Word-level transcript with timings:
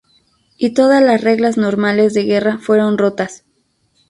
Y 0.57 0.71
todas 0.71 1.03
las 1.03 1.21
reglas 1.21 1.57
normales 1.57 2.15
de 2.15 2.23
guerra 2.23 2.57
fueron 2.57 2.97
rotas. 2.97 3.45